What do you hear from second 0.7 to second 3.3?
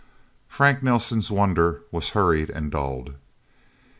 Nelsen's wonder was hurried and dulled.